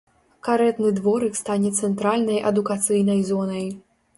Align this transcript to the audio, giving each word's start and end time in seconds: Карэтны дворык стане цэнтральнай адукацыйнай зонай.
Карэтны 0.45 0.89
дворык 0.99 1.33
стане 1.41 1.69
цэнтральнай 1.81 2.43
адукацыйнай 2.53 3.25
зонай. 3.33 3.65